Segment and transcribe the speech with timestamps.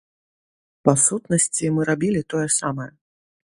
[0.87, 2.93] Па сутнасці, мы рабілі тое самае.